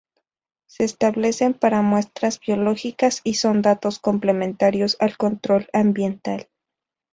[0.65, 6.49] Se establecen para muestras biológicas y son datos complementarios al control ambiental.